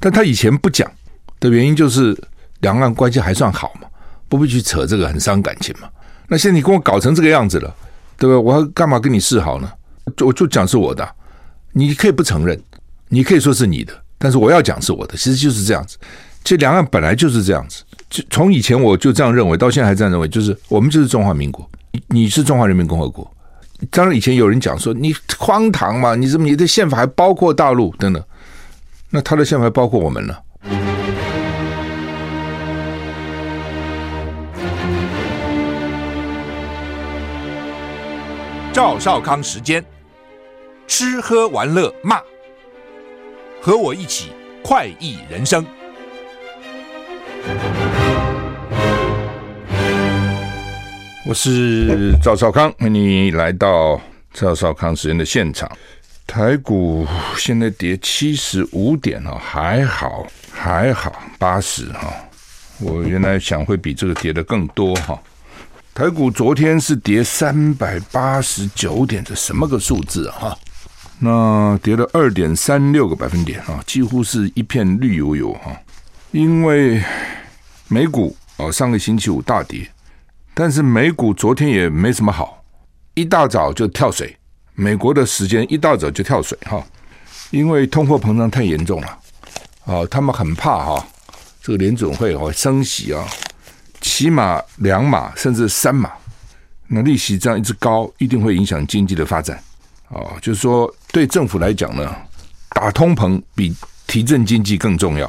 [0.00, 0.90] 但他以前不讲
[1.40, 2.16] 的原因就是
[2.60, 3.88] 两岸关系还算好嘛，
[4.28, 5.88] 不必去扯这个很伤感情嘛。
[6.28, 7.74] 那现在你跟我搞成这个样子了，
[8.16, 8.36] 对不对？
[8.36, 9.70] 我还干嘛跟你示好呢？
[10.16, 11.08] 就我就讲是我的，
[11.72, 12.60] 你可以不承认，
[13.08, 15.96] 你可以说是你的，但是我要讲是我的，其实就是这样子。
[16.44, 21.68] 这两岸本来就是这样子，就从以前我就这样认为，到现在还这样认为，就是我们就是中华民国，
[22.08, 23.30] 你是中华人民共和国。
[23.90, 28.22] 当然以前有人讲说你荒唐嘛，你怎么你的宪法还包括大陆等等？
[29.10, 30.36] 那他的宪法还包括我们呢？
[38.70, 39.82] 赵少康时间，
[40.86, 42.20] 吃喝玩乐骂，
[43.62, 44.30] 和我一起
[44.62, 45.64] 快意人生。
[51.26, 53.98] 我是赵少康，欢迎你来到
[54.34, 55.70] 赵少康时间的现场。
[56.28, 57.06] 台股
[57.38, 62.14] 现在跌七十五点哦，还好还好，八十哈。
[62.78, 65.18] 我原来想会比这个跌得更多哈。
[65.94, 70.56] 台股昨天是跌三百八十九点，这什么个数字哈？
[71.18, 75.74] 那跌了二点三六个百分点啊，几乎是一片绿油油哈。
[76.30, 77.02] 因为
[77.88, 79.90] 美股哦，上个星期五大跌，
[80.52, 82.62] 但是美股昨天也没什么好，
[83.14, 84.37] 一大早就跳水。
[84.80, 86.80] 美国的时间一大早就跳水哈，
[87.50, 89.18] 因为通货膨胀太严重了，
[89.84, 91.04] 啊，他们很怕哈，
[91.60, 93.26] 这个联准会哦升息啊，
[94.00, 96.12] 起码两码甚至三码，
[96.86, 99.60] 那利息这样一直高，一定会影响经济的发展
[100.10, 100.38] 啊。
[100.40, 102.14] 就是说，对政府来讲呢，
[102.68, 103.74] 打通膨比
[104.06, 105.28] 提振经济更重要。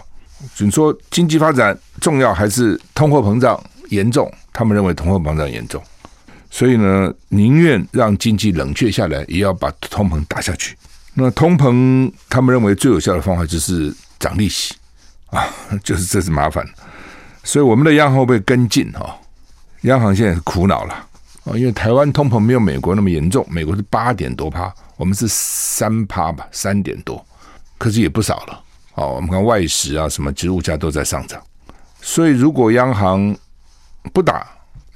[0.59, 4.31] 你说经济发展重要还是通货膨胀严重？
[4.53, 5.81] 他们认为通货膨胀严重。
[6.49, 10.75] 所以呢，宁愿让经济冷却下来，也要把通膨打下去。
[11.13, 14.73] 那通膨，他们认为最有效的方法就是涨利息
[15.31, 15.43] 啊，
[15.83, 16.65] 就是这是麻烦。
[17.43, 19.15] 所以我们的央行会不会跟进哈？
[19.81, 20.93] 央行现在是苦恼了
[21.45, 27.23] 啊，因为台湾通膨没有美国那么严重，美国是八点多趴，我们是三趴吧，三点多，
[27.77, 28.63] 可是也不少了。
[28.95, 31.41] 哦，我们看外食啊，什么其实物价都在上涨。
[32.01, 33.35] 所以如果央行
[34.13, 34.47] 不打，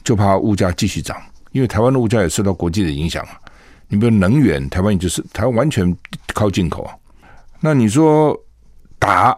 [0.03, 1.15] 就怕物价继续涨。
[1.53, 3.39] 因为台湾的物价也受到国际的影响啊，
[3.87, 5.95] 你比如能源，台湾也就是台湾完全
[6.33, 6.93] 靠进口啊。
[7.59, 8.35] 那你说
[8.97, 9.37] 打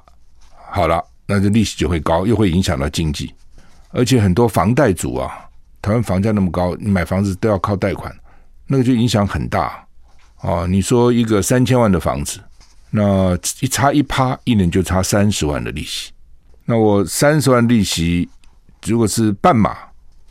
[0.71, 3.33] 好了，那这利息就会高，又会影响到经济，
[3.89, 5.29] 而且很多房贷族啊，
[5.81, 8.13] 台湾房价那么高，你买房子都要靠贷款，
[8.65, 9.85] 那个就影响很大
[10.37, 10.65] 啊。
[10.65, 12.39] 你说一个三千万的房子，
[12.91, 16.13] 那一差一趴，一年就差三十万的利息。
[16.63, 18.29] 那我三十万利息，
[18.85, 19.75] 如果是半码。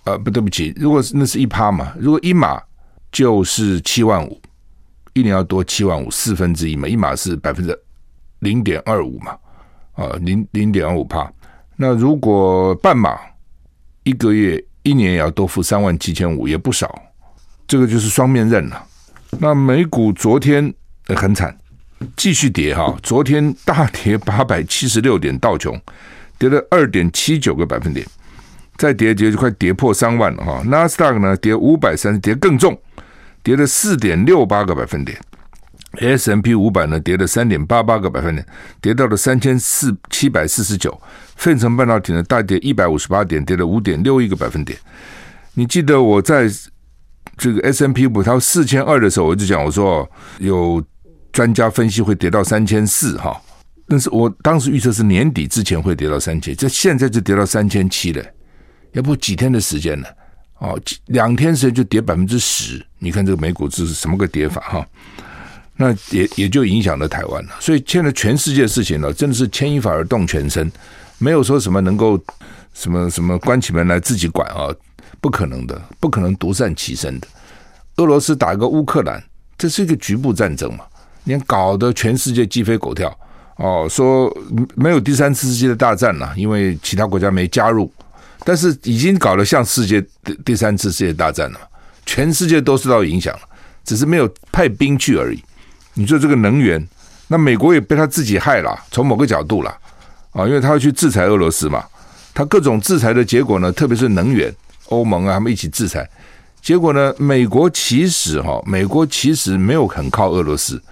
[0.05, 2.63] 呃，不对不起，如果是那是一趴嘛，如果一码
[3.11, 4.41] 就是七万五，
[5.15, 7.79] 一年要多七万五，四分之一嘛，一码是百分之
[8.41, 9.37] 零点二五嘛，
[9.95, 11.33] 啊，零零点二五趴。
[11.77, 13.19] 那如果半码，
[14.03, 17.03] 一个月一年也要多付三万七千五，也不少，
[17.67, 18.87] 这个就是双面刃了。
[19.39, 20.73] 那美股昨天
[21.07, 21.57] 很惨，
[22.15, 25.81] 继续跌哈，昨天大跌八百七十六点，道琼
[26.39, 28.07] 跌了二点七九个百分点。
[28.77, 32.77] 再跌跌就快跌破三万了哈，纳斯达克呢跌五百三十，跌更重，
[33.43, 35.17] 跌了四点六八个百分点
[35.99, 38.45] ，S&P 五百呢跌了三点八八个百分点，
[38.81, 41.01] 跌到了三千四七百四十九，
[41.37, 44.77] 费城半导体呢大跌一百五十八点，跌了五点六一个百分点。
[45.55, 46.51] 你记得我在
[47.37, 50.83] 这个 S&P 五它四千二的时候，我就讲我说有
[51.33, 53.41] 专家分析会跌到三千四哈，
[53.87, 58.25] 但是我当时预测是年底之前会跌到三千，这现在就跌到三千七了。
[58.95, 60.09] 也不几天的时间了，
[60.59, 64.87] 哦，两天时间就跌百分之十，你看这个美股这是什么个跌法哈？
[65.77, 67.51] 那也也就影响了台湾了。
[67.59, 70.71] 所以现在全世界事情呢，真的是牵一发而动全身，
[71.19, 72.19] 没有说什么能够
[72.73, 74.73] 什么什么关起门来自己管啊，
[75.21, 77.27] 不可能的，不可能独善其身的。
[77.97, 79.21] 俄罗斯打一个乌克兰，
[79.59, 80.85] 这是一个局部战争嘛，
[81.25, 83.13] 你看搞得全世界鸡飞狗跳
[83.57, 84.33] 哦，说
[84.77, 87.93] 没有第三次世界的大战了，因为其他国家没加入。
[88.45, 91.59] 但是已经搞得像世界第第三次世界大战了，
[92.05, 93.41] 全世界都受到影响了，
[93.85, 95.43] 只是没有派兵去而已。
[95.95, 96.87] 你说这个能源，
[97.29, 99.75] 那美国也被他自己害了，从某个角度了。
[100.33, 101.85] 啊，因为他要去制裁俄罗斯嘛，
[102.35, 104.53] 他各种制裁的结果呢，特别是能源，
[104.87, 106.11] 欧盟啊他们一起制裁，
[106.61, 110.83] 结果呢，美国其实哈，美国其实没有很靠俄罗斯，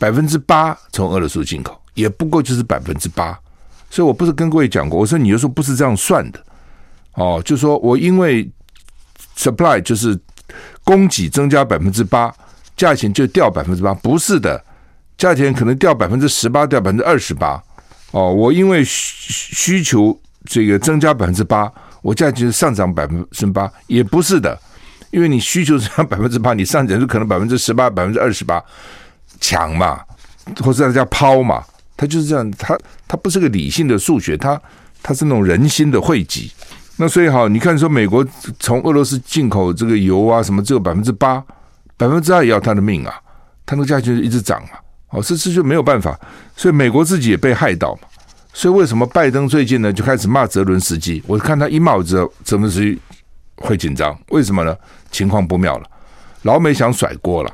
[0.00, 3.38] 百分之八从俄罗斯进口，也不过就是百分之八，
[3.88, 6.44] 所以我不是跟各位讲过，我说你就说不是这样算的。
[7.14, 8.48] 哦，就说我因为
[9.36, 10.18] supply 就是
[10.84, 12.32] 供给增加百分之八，
[12.76, 14.62] 价钱就掉百分之八，不是的，
[15.18, 17.62] 价钱可能掉百分之十八，掉百分之二十八，
[18.12, 21.70] 哦，我因为需需求这个增加百分之八，
[22.02, 24.58] 我价钱上涨百分之八，也不是的，
[25.10, 28.62] 因为你需求增加百分之八，你上涨就可能百分之十八、百分之二十八，
[29.40, 30.00] 抢嘛，
[30.62, 31.62] 或者叫抛嘛，
[31.96, 34.60] 它就是这样，它它不是个理性的数学，它
[35.02, 36.50] 它是那种人心的汇集。
[37.00, 38.22] 那所以好，你看说美国
[38.58, 41.42] 从俄罗斯进口这个油啊什么只有百分之八，
[41.96, 43.14] 百分之二也要他的命啊，
[43.64, 44.76] 他那个价钱就一直涨啊。
[45.08, 46.20] 哦，这这就没有办法，
[46.54, 48.00] 所以美国自己也被害到嘛。
[48.52, 51.22] 所以为什么拜登最近呢就开始骂泽伦斯基？
[51.26, 53.00] 我看他一骂，我知道泽伦斯基
[53.56, 54.14] 会紧张。
[54.28, 54.76] 为什么呢？
[55.10, 55.86] 情况不妙了，
[56.42, 57.50] 老美想甩锅了，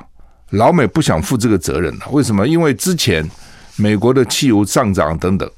[0.50, 2.06] 老美不想负这个责任了。
[2.10, 2.44] 为什么？
[2.48, 3.24] 因为之前
[3.76, 5.48] 美国的汽油上涨等等，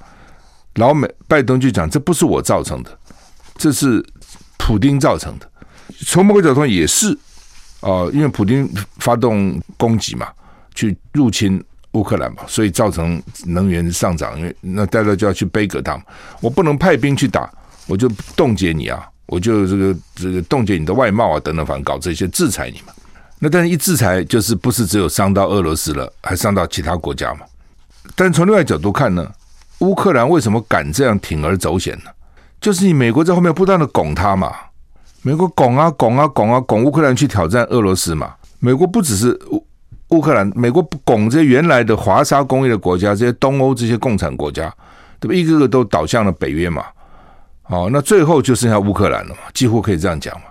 [0.74, 2.97] 老美拜登就讲这不是我造成的，
[3.58, 4.02] 这是
[4.56, 5.50] 普丁造成的。
[6.06, 7.12] 从某个角度上也是
[7.80, 8.66] 啊，因为普丁
[8.98, 10.28] 发动攻击嘛，
[10.74, 11.62] 去入侵。
[11.92, 16.02] 乌克兰嘛，所以造成能源上涨，因为那大家就要去背锅他们。
[16.38, 17.50] 我不能派兵去打，
[17.86, 18.06] 我就
[18.36, 22.92] 冻结你啊，我就这个这个冻结你的外贸啊等等，反正搞这些制裁你嘛。
[23.38, 27.40] 那但是一制裁，就是不是只有伤到俄罗斯了，还伤到其他国家嘛？
[28.14, 29.26] 但从另外角度看呢，
[29.78, 32.10] 乌克兰为什么敢这样铤而走险呢？
[32.60, 34.52] 就是你美国在后面不断的拱他嘛，
[35.22, 38.34] 美国拱啊拱啊拱啊拱乌克兰去挑战俄罗斯嘛。
[38.58, 39.64] 美国不只是乌。
[40.10, 44.74] 乌克兰，美国拱这些原来的华沙工业的国家，这些东欧这些共产国家，
[45.20, 45.34] 对吧？
[45.34, 46.82] 一个个都倒向了北约嘛。
[47.64, 50.46] 哦，那最后就剩下乌克兰了嘛，几乎可以这样讲嘛。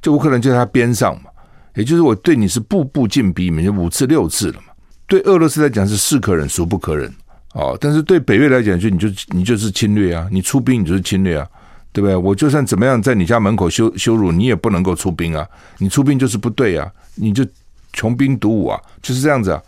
[0.00, 1.28] 就乌克兰就在他边上嘛，
[1.74, 4.72] 也就是我对你是步步进逼，你就五次六次了嘛。
[5.06, 7.14] 对俄罗斯来讲是是可忍孰不可忍
[7.56, 11.48] 哦，但是对北约来讲，就你就你就是侵略啊，你出兵你就是侵略啊，
[11.92, 12.14] 对不对？
[12.14, 15.46] 我就算怎么样在你家门口羞羞辱你，也不能够出兵啊，
[15.78, 17.44] 你出兵就是不对啊，你就。
[17.92, 19.62] 穷兵黩武啊，就是这样子啊。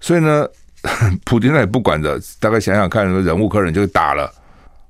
[0.00, 0.44] 所以呢，
[1.24, 4.28] 普丁他也不管的，大概想想看，忍无可忍就打了。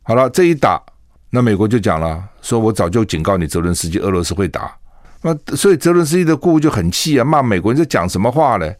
[0.02, 0.80] 好了，这一打，
[1.28, 4.74] 那美国就讲了，说我早就警告你，泽伦斯基，俄罗斯会打。
[5.20, 8.74] 那所以泽伦斯基的顾问就很气啊，骂美国人在讲什么话嘞？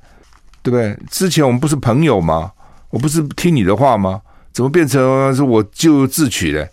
[0.63, 0.97] 对不对？
[1.11, 2.51] 之前我们不是朋友吗？
[2.91, 4.21] 我不是听你的话吗？
[4.53, 6.69] 怎么变成是我咎由自取嘞？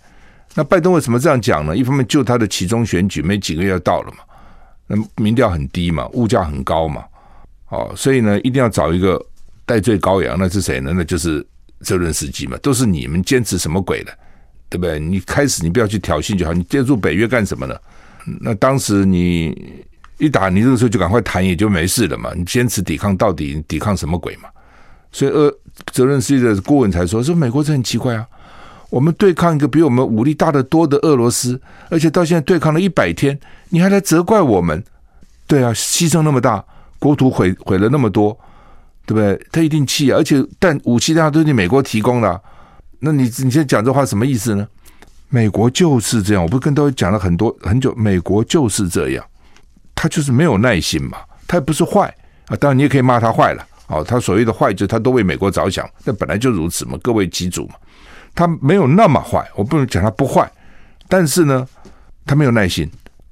[0.55, 1.77] 那拜登为什么这样讲呢？
[1.77, 4.17] 一方面就他的其中选举没几个月要到了嘛，
[4.87, 7.03] 那民调很低嘛，物价很高嘛。
[7.69, 9.23] 哦，所以呢，一定要找一个
[9.65, 10.91] 代罪羔羊，那是谁呢？
[10.95, 11.45] 那就是
[11.81, 14.11] 泽伦斯基嘛，都是你们坚持什么鬼的，
[14.69, 14.99] 对不对？
[14.99, 17.75] 你开始你不要去挑衅就好，你介入北约干什么呢？
[18.41, 19.77] 那当时你
[20.17, 22.31] 一打，你这个时候就赶快谈，也就没事了嘛。
[22.35, 24.49] 你坚持抵抗到底，抵抗什么鬼嘛？
[25.17, 25.51] 所以，呃，
[25.91, 28.23] 泽伦斯基的顾问才说，说美国这很奇怪啊，
[28.91, 31.59] 我们对抗一个比我们武力大得多的俄罗斯，
[31.89, 34.83] 而且到现在对抗了一百天，你还来责怪我们？
[35.47, 36.63] 对啊，牺牲那么大。
[36.99, 38.37] 国土毁毁了那么多，
[39.07, 39.47] 对不对？
[39.51, 40.17] 他一定气啊！
[40.17, 42.41] 而且，但武器大都是你美国提供的，
[42.99, 44.67] 那你你现在讲这话什么意思呢？
[45.29, 49.25] 美国就是这样，我不跟各位讲了很多很久，美国就是这样，
[49.95, 51.17] 他就是没有耐心嘛。
[51.47, 52.07] 他也不是坏
[52.47, 54.03] 啊，当然你也可以骂他坏了哦。
[54.03, 56.97] 他所谓的坏，就他都为美国着想，那本来就如此嘛。
[57.01, 57.75] 各位记住嘛，
[58.35, 60.49] 他没有那么坏，我不能讲他不坏，
[61.07, 61.67] 但是呢，
[62.25, 62.89] 他没有耐心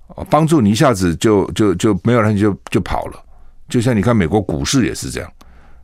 [0.08, 3.22] 哦，帮助你一下子就就就没有耐心就就跑了。
[3.68, 5.32] 就像你看美国股市也是这样，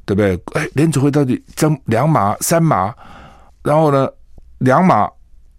[0.06, 0.39] 对不对？
[0.53, 2.94] 哎，联储会到底涨两码三码，
[3.63, 4.07] 然后呢，
[4.59, 5.09] 两码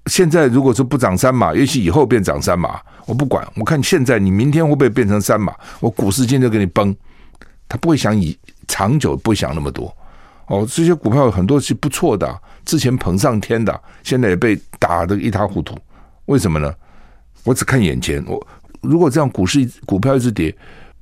[0.07, 3.47] 现在如果说不涨三码，也许以后变涨三码，我不管。
[3.57, 5.53] 我看现在你明天会不会变成三码？
[5.81, 6.95] 我股市今天就给你崩，
[7.69, 8.39] 他不会想以
[8.73, 9.95] 长久，不想那么多。
[10.47, 15.77] 哦，这些股票很多是不错的，之前捧上天的，现在也被打得一塌糊涂。
[16.25, 16.73] 为什么呢？
[17.45, 18.25] 我只看眼前。
[18.27, 18.47] 我
[18.81, 20.57] 如果这样，股市股票一直跌。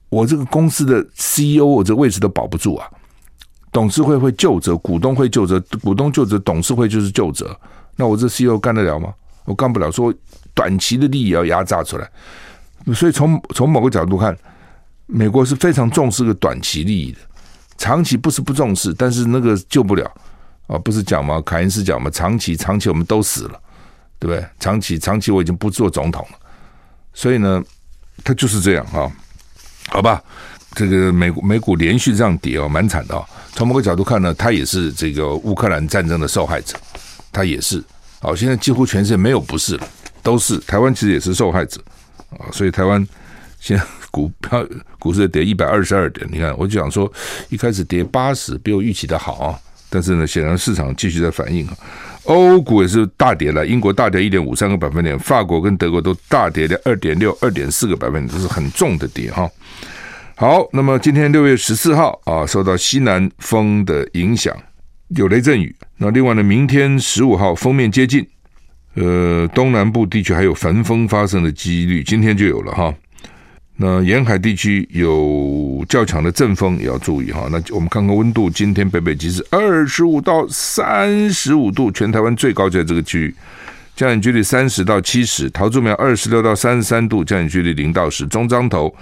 [0.08, 2.90] 我这个公司的 CEO，我这位置都保不住啊！
[3.70, 7.56] 董事会会就责，股东会就责，股东就责，董事会就是就责。
[7.94, 9.14] 那我这 CEO 干得了吗？
[9.44, 9.88] 我干不了。
[9.92, 10.12] 说
[10.52, 12.10] 短期的利益要压榨出来，
[12.92, 14.36] 所以从从某个角度看，
[15.06, 17.18] 美国是非常重视个短期利益的。
[17.80, 20.04] 长期不是不重视，但是那个救不了
[20.66, 20.78] 啊！
[20.78, 21.42] 不是讲吗？
[21.46, 22.10] 凯恩斯讲吗？
[22.10, 23.58] 长期长期我们都死了，
[24.18, 24.46] 对不对？
[24.60, 26.38] 长期长期我已经不做总统了，
[27.14, 27.64] 所以呢，
[28.22, 29.10] 他就是这样啊。
[29.88, 30.22] 好吧，
[30.74, 33.24] 这个美美股连续这样跌哦，蛮惨的哦。
[33.54, 36.76] 从某个角度看呢，他也是这个乌克兰战争的受害者，
[37.32, 37.82] 他也是。
[38.20, 39.88] 好，现在几乎全世界没有不是了，
[40.22, 40.58] 都是。
[40.58, 41.80] 台湾其实也是受害者
[42.38, 43.04] 啊，所以台湾
[43.58, 44.66] 现股票
[44.98, 46.26] 股市跌一百二十二点。
[46.30, 47.10] 你看，我就想说，
[47.48, 49.58] 一开始跌八十，比我预期的好啊。
[49.88, 51.76] 但是呢，显然市场继续在反应啊。
[52.24, 59.50] 欧股也是大跌了，英国大跌一点五三个百分点，法国跟德国都大跌了二点六、二点四个百分点，这是很重的跌哈。
[60.36, 64.56] 好，那么今天六月十四号啊，受到西南风的影响，
[65.08, 65.74] 有雷阵雨。
[65.96, 68.24] 那另外呢，明天十五号封面接近，
[68.94, 72.94] 呃，东南部地区还有焚风发生的几率，今天就有了哈。
[73.82, 77.48] 那沿海地区有较强的阵风，也要注意哈。
[77.50, 83.34] 那我们看看温度，今天北北极是二十五到三十五度，全台湾最高就在这个区域，
[83.96, 85.48] 降雨距离三十到七十。
[85.48, 88.26] 桃竹苗二十六到三十三度，降雨距离零到十。
[88.26, 88.94] 中彰投、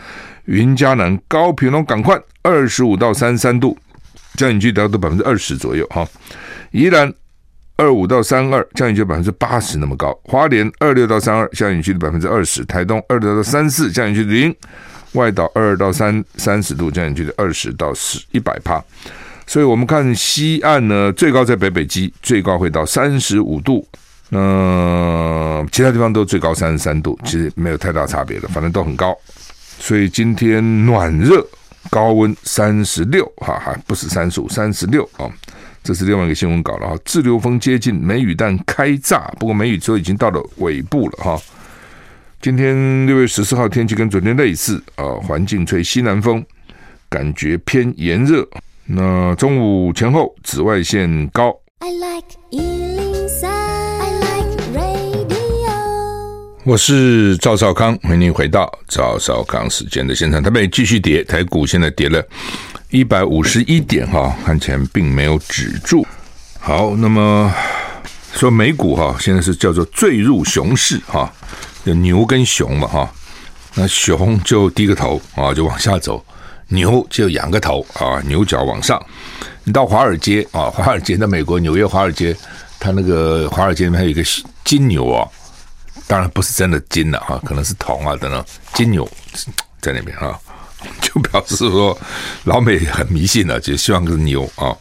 [0.44, 3.76] 云嘉南、高屏龙、港宽二十五到三十三度，
[4.34, 6.06] 降雨几率达到百分之二十左右哈。
[6.70, 7.12] 宜兰。
[7.78, 10.12] 二五到三二，降雨几率百分之八十那么高。
[10.24, 12.64] 花莲二六到三二，降雨区的百分之二十。
[12.64, 14.54] 台东二六到三四，降雨区零。
[15.12, 18.82] 外岛二二到三三十度，降雨区的二十到十一百帕。
[19.46, 23.86] 所以我们看西岸呢，最高在北北基，最高会到三十五度。
[24.32, 29.16] 嗯、其他地方都最高三十三度，其实没有太大差别的，反正都很高。
[29.78, 31.46] 所以今天暖热，
[31.88, 35.30] 高温三十六，哈哈，不是三十五，三十六啊。
[35.82, 39.32] 这是另外一个新闻稿了哈，滞留峰接近，梅雨弹开炸。
[39.38, 41.40] 不过梅雨之后已经到了尾部了哈。
[42.40, 46.44] 今天六月十四号天气跟昨天类似啊，环境吹西南风，
[47.08, 48.46] 感觉偏炎热。
[48.84, 51.54] 那中午前后紫外线高。
[51.80, 55.38] I like 103, I like radio。
[56.64, 60.42] 我是赵少康，欢迎回到赵少康时间的现场。
[60.42, 62.24] 台北继续跌，台股现在跌了。
[62.90, 66.06] 一百五十一点哈，看起来并没有止住。
[66.58, 67.52] 好，那么
[68.32, 71.30] 说美股哈，现在是叫做坠入熊市哈，
[71.84, 73.10] 有牛跟熊嘛哈。
[73.74, 76.16] 那熊就低个头啊，就往下走；
[76.68, 79.00] 牛就仰个头啊，牛角往上。
[79.64, 82.34] 你到华尔街啊，华尔街在美国纽约华尔街，
[82.80, 84.22] 它那个华尔街里面还有一个
[84.64, 85.28] 金牛啊，
[86.06, 88.42] 当然不是真的金了哈，可能是铜啊等等，
[88.72, 89.06] 金牛
[89.82, 90.40] 在那边啊。
[91.00, 91.98] 就表示说，
[92.44, 94.74] 老美很迷信了，就希望是牛啊，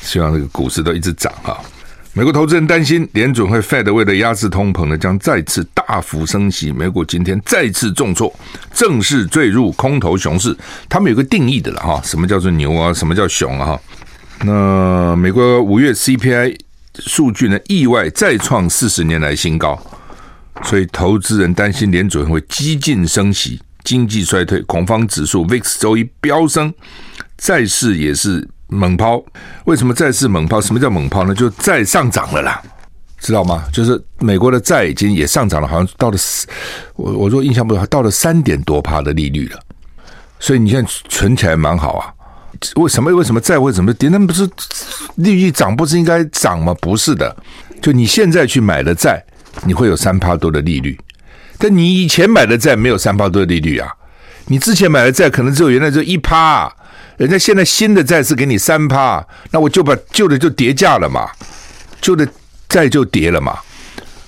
[0.00, 1.58] 希望这个股市都一直涨啊。
[2.16, 6.70] 美国投资人担心联准会 Fed 为了压制通膨呢，将再次大幅升息。
[6.70, 8.32] 美股今天再次重挫，
[8.72, 10.56] 正式坠入空头熊市。
[10.88, 12.94] 他们有个定义的了哈，什么叫做牛啊？
[12.94, 13.66] 什么叫熊啊？
[13.66, 13.80] 哈，
[14.44, 16.56] 那美国五月 CPI
[17.00, 19.76] 数据呢，意外再创四十年来新高，
[20.62, 23.60] 所以投资人担心联准会激进升息。
[23.84, 26.72] 经济衰退，恐慌指数 VIX 周一飙升，
[27.36, 29.22] 债市也是猛抛。
[29.66, 30.60] 为什么债市猛抛？
[30.60, 31.34] 什么叫猛抛呢？
[31.34, 32.60] 就债上涨了啦，
[33.20, 33.64] 知道吗？
[33.72, 36.18] 就是美国的债已经也上涨了，好像到了
[36.96, 39.60] 我我说印象不好，到了三点多趴的利率了。
[40.40, 42.12] 所以你现在存起来蛮好啊。
[42.76, 43.14] 为什么？
[43.14, 44.08] 为什么债为什么跌？
[44.08, 44.48] 那不是
[45.16, 46.74] 利率涨，不是应该涨吗？
[46.80, 47.36] 不是的，
[47.82, 49.22] 就你现在去买的债，
[49.64, 50.98] 你会有三趴多的利率。
[51.64, 53.90] 但你以前买的债没有三趴多的利率啊，
[54.48, 56.70] 你之前买的债可能只有原来就一趴，
[57.16, 61.26] 人家现在新的债是给你三趴，那我就把旧的就跌价了嘛，
[62.02, 62.28] 旧的
[62.68, 63.56] 债就跌了嘛，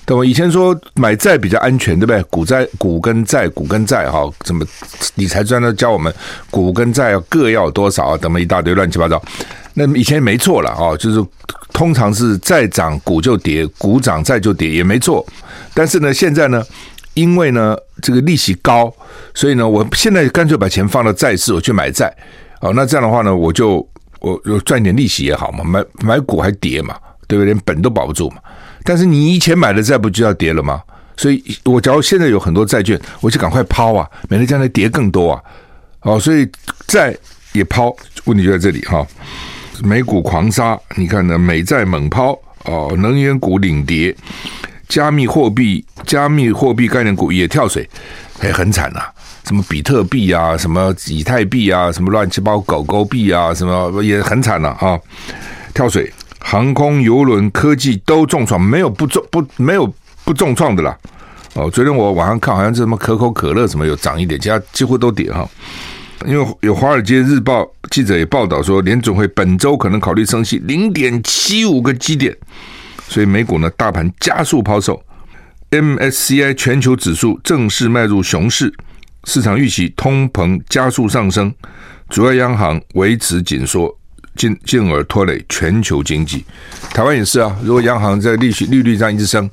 [0.03, 0.25] 对吧？
[0.25, 2.23] 以前说买债比较安全，对不对？
[2.23, 4.65] 股债、股跟债、股跟债哈，怎么
[5.13, 6.11] 理财专家教我们
[6.49, 8.17] 股跟债要各要多少啊？
[8.17, 9.21] 等么一大堆乱七八糟，
[9.75, 11.23] 那以前没错了啊，就是
[11.71, 15.23] 通常是债涨股就跌，股涨债就跌也没错，
[15.75, 16.65] 但是呢，现在呢？
[17.17, 18.93] 因为呢，这个利息高，
[19.33, 22.15] 所以呢，我现在干脆把钱放到债市，我去买债。
[22.61, 23.77] 哦，那这样的话呢，我就
[24.19, 26.95] 我我赚点利息也好嘛，买买股还跌嘛，
[27.27, 27.53] 对不对？
[27.53, 28.37] 连本都保不住嘛。
[28.83, 30.79] 但是你以前买的债不就要跌了吗？
[31.17, 35.41] 所以我假如现在有很多债券，我就赶快抛啊，免得将来跌更多啊。
[36.01, 36.47] 哦，所以
[36.85, 37.17] 债
[37.53, 37.95] 也抛，
[38.25, 39.03] 问题就在这里哈。
[39.83, 44.15] 美股狂杀，你看呢，美债猛抛哦，能源股领跌。
[44.87, 47.87] 加密货币、加密货币概念股也跳水，
[48.39, 49.01] 哎，很惨呐！
[49.45, 54.99] 什么比特币啊，什么以太币啊，什么乱七八糟狗狗币啊，什么也很惨了啊！
[55.73, 59.91] 跳水，航空、邮轮、科技都重创，没有不重不没有
[60.25, 60.97] 不重创的啦。
[61.53, 65.47] 哦，昨天我晚上看，好像是什么可口可乐什么有涨一点，其他几乎都跌哈。
[66.25, 72.35] 因为有《华尔街日报》记者也报道说，联准会本周可能考虑升息零点七五个基点。
[73.07, 75.01] 所以美股呢，大盘加速抛售
[75.71, 78.73] ，MSCI 全球指数正式迈入熊市，
[79.23, 81.53] 市场预期通膨加速上升，
[82.09, 83.97] 主要央行维持紧缩，
[84.35, 86.45] 进进而拖累全球经济。
[86.91, 89.49] 台湾也是啊，如果央行在利息利率上一直升，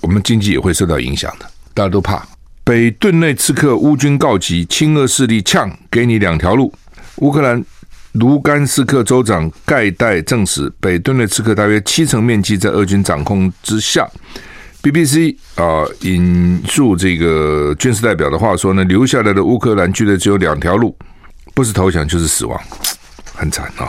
[0.00, 1.46] 我们经济也会受到影响的。
[1.72, 2.26] 大家都怕。
[2.64, 6.74] 北顿内刺客乌军告急，亲俄势力呛，给你两条路。
[7.16, 7.64] 乌克兰。
[8.12, 14.06] 卢甘斯克州长盖代证实，北顿涅茨克大约七成面积在俄军掌控之下。
[14.82, 20.94] BBC 啊，引述这个军事代表的话说呢，留下来的乌克兰军队只有两条路，
[21.54, 22.60] 不是投降就是死亡，
[23.34, 23.88] 很惨啊！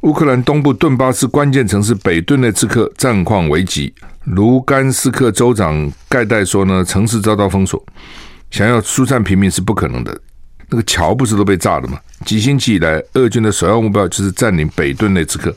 [0.00, 3.94] 乌克兰东部顿巴斯关键城市北顿涅茨克战况危急。
[4.24, 7.82] 卢甘斯克州长盖代说呢，城市遭到封锁，
[8.50, 10.20] 想要疏散平民是不可能的。
[10.68, 11.98] 那个桥不是都被炸了吗？
[12.24, 15.54] 几星期以来，俄军的首要目标就是占领北顿涅茨克，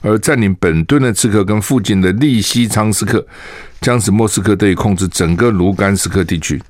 [0.00, 3.24] 而占领本顿涅茨克跟附近的利西昌斯克，
[3.80, 6.60] 将使莫斯科得以控制整个卢甘斯克地区。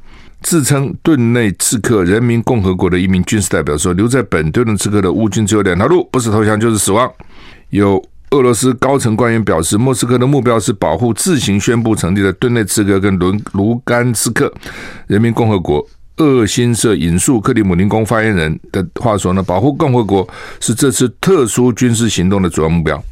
[0.43, 7.11] 自称顿内茨克人民共和国的一名军事代表说：“留在本顿内茨克的乌军只有两条路，不是投降就是死亡。”
[7.71, 14.52] 有俄罗斯高层官员表示，莫斯科的目标是保护自行宣布成立的顿内茨克跟卢卢甘斯克
[15.07, 15.87] 人民共和国。
[16.23, 20.29] 俄新社引述克里姆林宫发言人的话说呢，保护共和国
[20.61, 23.02] 是这次特殊军事行动的主要目标。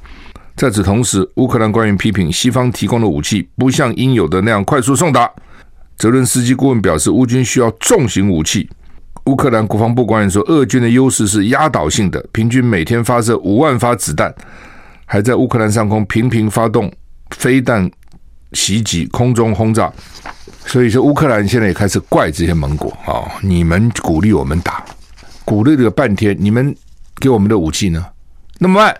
[0.57, 5.31] 在此同时，乌克兰官员批评西方提供的武器不像应有的那样快速送达。
[5.97, 8.69] 泽伦斯基顾问表示，乌军需要重型武器。
[9.27, 14.35] 乌克兰国防部官员说，俄军的优势是压倒性的，平均每天发射五万发子弹，
[15.07, 16.93] 还在乌克兰上空频频发动
[17.31, 17.91] 飞弹
[18.53, 19.93] 袭击、空中轰炸。
[20.71, 24.85] 所以说，乌克兰现在也开始怪这些盟国啊，你们鼓励我们打，
[25.45, 26.73] 鼓励了半天，你们
[27.19, 28.07] 给我们的武器呢
[28.61, 28.97] 那么慢，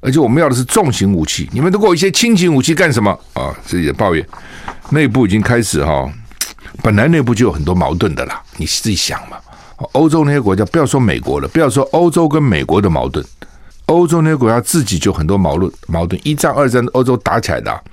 [0.00, 3.54] 而且我们要的是重型武器，你们都给我一些轻型武器干什么啊？
[3.66, 4.26] 自己的抱怨。
[4.88, 6.10] 内部已经开始哈，
[6.82, 8.42] 本来内部就有很多矛盾的啦。
[8.56, 9.36] 你自己想嘛，
[9.92, 13.22] 欧洲那些国家，不要说美国了，不要说欧洲跟美国的矛盾，
[13.86, 15.70] 欧洲那些国家自己就很多矛盾。
[15.86, 17.84] 矛盾一战、二战，欧洲打起来的，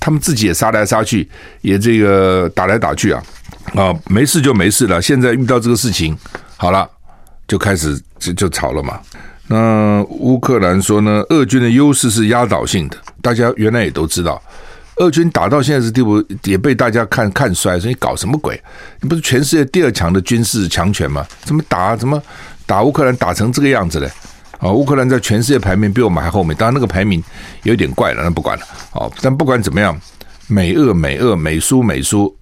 [0.00, 1.28] 他们自己也杀来杀去，
[1.60, 3.22] 也这个打来打去啊
[3.74, 5.00] 啊，没事就没事了。
[5.00, 6.16] 现在遇到这个事情，
[6.56, 6.88] 好了，
[7.46, 8.98] 就开始就就吵了嘛。
[9.46, 14.40] 那乌克兰说呢，俄军的优势是压倒性的，大家原来也都知道。
[14.96, 18.58] 俄军打到现在这地步，也被大家看看衰，说你搞什么鬼？
[19.00, 21.26] 你不是全世界第二强的军事强权吗？
[21.44, 21.94] 怎么打？
[21.94, 22.22] 怎么
[22.64, 24.10] 打乌克兰打成这个样子嘞？
[24.62, 27.22] 啊，乌克兰在全世界排名比我们还后面，当然那个排名
[27.64, 28.64] 有点怪了，那不管了。
[28.92, 30.00] 哦，但不管怎么样，
[30.46, 32.32] 美俄美俄美苏美苏，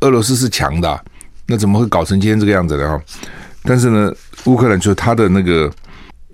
[0.00, 1.04] 俄罗斯是强的，
[1.46, 2.86] 那怎么会搞成今天这个样子呢？
[2.86, 3.02] 哈，
[3.62, 4.12] 但是呢，
[4.44, 5.72] 乌克兰就他的那个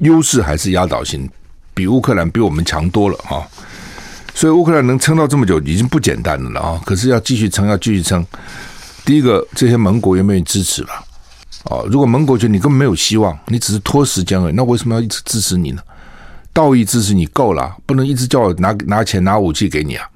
[0.01, 1.31] 优势还是压倒性，
[1.73, 3.47] 比乌克兰比我们强多了哈。
[4.35, 6.79] 所以乌克兰能撑到这么久，已经不简单了啊！
[6.85, 8.23] 可是要继续撑，要继续撑。
[9.05, 11.03] 第一个，这些盟国愿不愿意支持吧？
[11.71, 15.83] 哦，如果盟国觉得你根本没有希望，你只是拖时间而已，那为什么要一直支持你呢？
[16.53, 20.09] 道义支持你够了，不能一直叫我拿拿钱拿武器给你啊！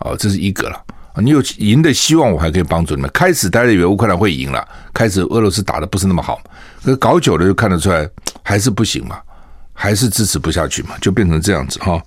[0.00, 0.80] 哦，这是一个了！
[1.22, 3.10] 你有赢的希望，我还可以帮助你们。
[3.12, 6.40] 开始大家以为乌克兰会赢了，开始俄罗斯打得不是那么好，
[6.82, 8.08] 可是搞久了就看得出来
[8.42, 9.18] 还是不行嘛，
[9.72, 11.92] 还是支持不下去嘛，就变成这样子哈。
[11.92, 12.02] 哦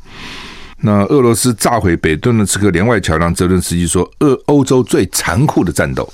[0.84, 6.12] 那俄罗斯炸毁北顿的这个连外桥梁，泽伦斯基说：“俄欧洲最残酷的战斗。”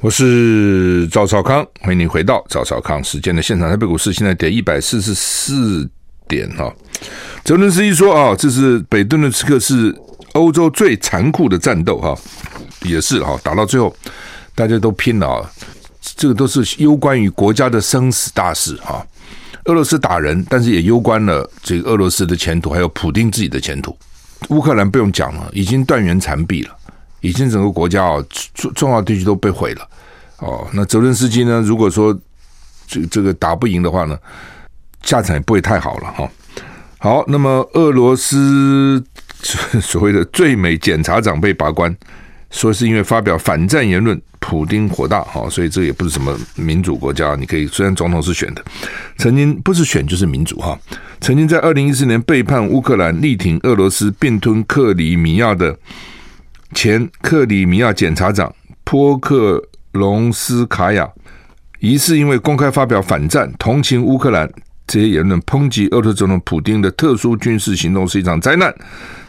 [0.00, 3.68] 我是赵少康，欢迎你回到赵少康时间的现场。
[3.68, 5.88] 台北股市现在跌一百四十四
[6.26, 6.72] 点哈。
[7.44, 9.94] 泽伦斯基说：“啊，这是北顿涅茨克是
[10.32, 12.16] 欧洲最残酷的战斗哈，
[12.82, 13.94] 也是哈，打到最后
[14.54, 15.50] 大家都拼了啊，
[16.16, 19.06] 这个都是攸关于国家的生死大事哈。”
[19.66, 23.96] 俄罗斯打人，但是也攸关了这个俄罗斯的前途，还有普丁自己的前途。
[24.48, 26.77] 乌克兰不用讲了，已经断垣残壁了，
[27.20, 29.88] 已经整个国家哦，重重要地区都被毁了。
[30.38, 31.60] 哦，那泽伦斯基呢？
[31.64, 32.16] 如果说
[32.86, 34.18] 这这个打不赢的话呢，
[35.02, 36.30] 下场也不会太好了哈。
[36.98, 39.04] 好，那么俄罗斯
[39.80, 41.96] 所谓的最美检察长被拔关。
[42.50, 47.34] 说是因为发表反战言论，普丁火大哈，所以这也不是什么民主国家。
[47.34, 48.64] 你可以虽然总统是选的，
[49.18, 50.78] 曾经不是选就是民主哈。
[51.20, 55.78] 曾经在二零一四年背叛乌克兰、力挺俄罗斯并吞克里米亚的
[56.74, 58.52] 前克里米亚检察长
[58.84, 61.08] 波克隆斯卡娅，
[61.80, 64.50] 疑似因为公开发表反战、同情乌克兰
[64.86, 68.74] 这些言论，抨击俄罗斯总统普丁的特殊军事行动是一场灾难。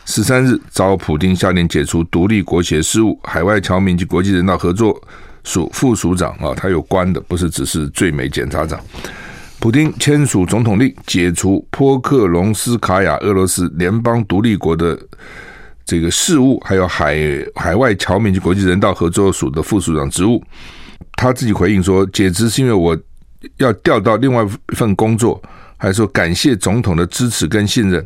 [0.05, 4.99] 十三日，遭普丁下令解除独立国协事务海外侨民及国际人道合作
[5.43, 8.79] 署副署长啊，他有关的，不是只是最美检察长。
[9.59, 14.97] 普丁签署总统令，解除波克隆斯卡娅俄罗斯联邦独立国的
[15.89, 17.17] 这个事务，还有海
[17.55, 20.39] 海外侨民及国际人道合作署的副署长职务。
[21.13, 22.95] 他自己回应说，解职是因为我
[23.57, 25.41] 要调到另外一份工作，
[25.77, 28.05] 还说感谢总统的支持跟信任。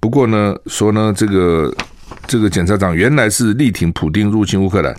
[0.00, 1.72] 不过呢，说呢，这个
[2.26, 4.92] 这个检察长原来是力挺普丁入侵乌克兰，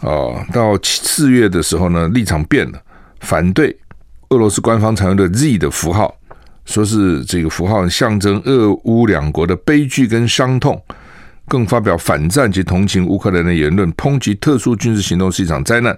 [0.00, 2.80] 哦，到四月的时候呢，立场变了，
[3.20, 3.76] 反对
[4.30, 6.16] 俄罗斯官方采用的 Z 的符号，
[6.64, 10.82] 说是这个符号象征俄乌两国的悲剧跟伤痛，
[11.48, 15.96] 更发表反战及同情乌克兰的言论，抨击特殊军事行动是一场灾难。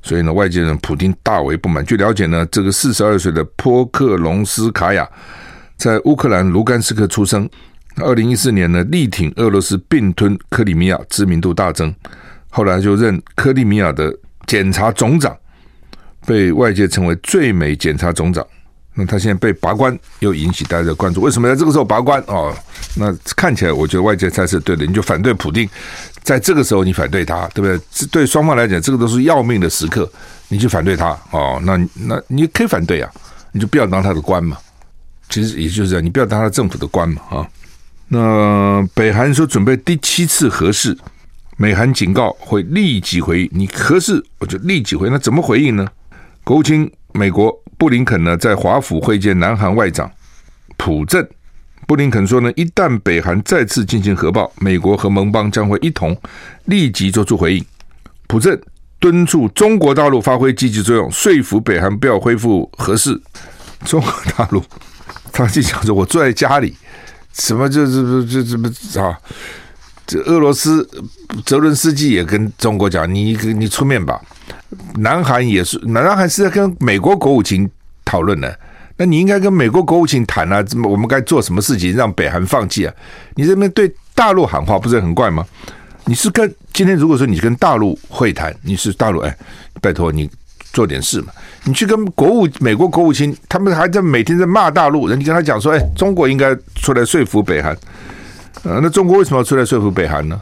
[0.00, 1.84] 所以呢，外界人普丁大为不满。
[1.84, 5.08] 据了解呢，这个四十二岁的波克隆斯卡娅
[5.76, 7.48] 在乌克兰卢甘斯克出生。
[7.96, 11.92] 二零一四年呢，力挺俄罗斯并吞克里米亚，知名度大增。
[12.48, 15.36] 后来就任克里米亚的检察总长，
[16.24, 18.46] 被外界称为最美检察总长。
[19.00, 21.20] 那他现在被拔关，又引起大家的关注。
[21.20, 22.20] 为什么在这个时候拔关？
[22.26, 22.52] 哦，
[22.96, 24.84] 那看起来我觉得外界猜是对的。
[24.84, 25.68] 你就反对普丁，
[26.24, 27.80] 在这个时候你反对他，对不对？
[27.92, 30.10] 这对双方来讲，这个都是要命的时刻，
[30.48, 33.08] 你去反对他哦，那那你可以反对啊，
[33.52, 34.58] 你就不要当他的官嘛。
[35.28, 37.46] 其实也就是这样，你不要当他政府的官嘛啊。
[38.08, 40.98] 那北韩说准备第七次核试，
[41.56, 43.50] 美韩警告会立即回应。
[43.52, 45.08] 你核试，我就立即回。
[45.08, 45.86] 那怎么回应呢？
[46.48, 50.10] 国务卿美国布林肯呢，在华府会见南韩外长
[50.78, 51.22] 朴正。
[51.86, 56.18] 布林肯说呢，一旦北韩再次进行核爆，美国和盟邦将会一同
[56.64, 57.62] 立即做出回应。
[58.26, 58.58] 朴正
[58.98, 63.20] 敦促中国大陆发挥积极作用，说服北韩不要恢复核试。
[63.84, 64.64] 中国大陆，
[65.30, 66.74] 他就想着我坐在家里。
[67.34, 68.56] 什么就是这这
[68.90, 69.18] 这啊？
[70.06, 70.88] 这俄罗斯
[71.44, 74.18] 泽伦斯基也跟中国讲，你你出面吧。
[74.96, 77.68] 南韩也是，南韩是在跟美国国务卿
[78.04, 78.58] 讨论的。
[78.96, 82.94] 那你应该跟美国国务卿谈啊，我们该做什么事情让北韩放弃啊？
[83.34, 85.44] 你这边对大陆喊话不是很怪吗？
[86.04, 89.36] 你是跟今天如果说你跟大陆会谈，你是大陆哎，
[89.80, 90.30] 拜托你。
[90.70, 91.32] 做点事嘛，
[91.64, 97.76] 你去跟国务美国国务卿，他们还在每天在骂大陆，人家跟他讲说，哎，中国应该出来说服北韩，
[98.64, 100.40] 呃，那中国为什么要出来说服北韩呢？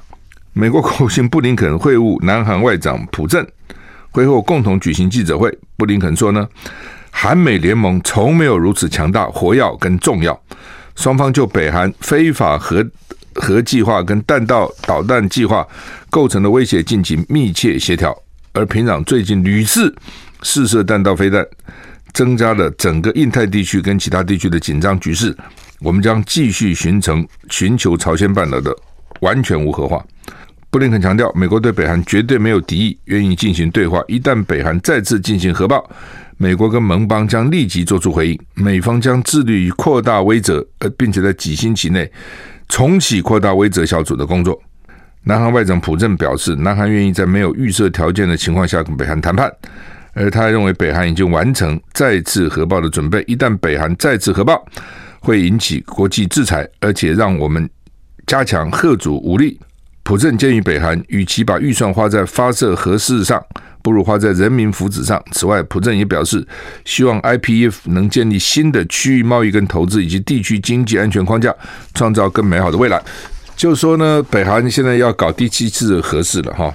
[0.52, 3.46] 美国国务卿布林肯会晤南韩外长朴正，
[4.16, 5.54] 会后共同举行记者会。
[5.76, 6.48] 布林肯说呢，
[7.10, 10.40] 韩美联盟从没有如此强大、活跃跟重要，
[10.94, 12.82] 双方就北韩非法核
[13.34, 15.66] 核计划跟弹道导弹计划
[16.08, 18.16] 构成的威胁进行密切协调。
[18.54, 19.94] 而平壤最近屡次
[20.40, 21.46] 试射弹道飞弹，
[22.14, 25.36] 增加了整个印太地区跟其他地区的紧张局势。
[25.80, 28.74] 我们将继续寻成寻求朝鲜半岛的
[29.20, 30.02] 完全无核化。
[30.76, 34.04] 布林肯强调，美国对北韩绝对没有敌意，愿意进行对话。
[34.08, 35.82] 一旦北韩再次进行核爆，
[36.36, 38.38] 美国跟盟邦将立即做出回应。
[38.52, 42.12] 美方将致力于扩大威慑，呃，并且在几星期内
[42.68, 44.62] 重启扩大威慑小组的工作。
[45.24, 49.50] 南韩外长朴正表示，南韩愿意在没有预设条件的情况下跟北韩谈判，
[50.12, 53.24] 而他认为北韩已经完成再次核爆的准备。
[53.26, 54.62] 一旦北韩再次核爆，
[55.20, 57.66] 会引起国际制裁，而且让我们
[58.26, 59.58] 加强吓阻武力。
[60.06, 63.44] 朴正建议北韩，与其把预算花在发射核试上，
[63.82, 65.20] 不如花在人民福祉上。
[65.32, 66.46] 此外，朴正也表示，
[66.84, 71.52] 希望 IPF 能建立新的区域贸易跟投资以及地区经济安全框架，
[71.92, 73.02] 创造更美好的未来。
[73.56, 76.72] 就是说呢，北韩现在要搞第七次核试了哈。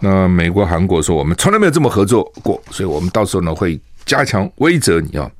[0.00, 5.30] 那美国、韩国说，我们从来没有这么合作过，所以我们到时候呢会加强威责你啊。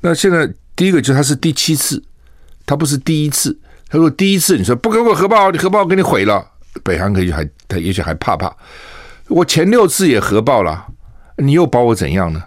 [0.00, 2.02] 那现在第一个就是它是第七次，
[2.66, 3.56] 它不是第一次。
[3.90, 6.46] 他说第一次你说不给我核爆，你核爆给你毁了，
[6.82, 8.54] 北韩可以还他也许还怕怕。
[9.28, 10.86] 我前六次也核爆了，
[11.36, 12.42] 你又把我怎样呢？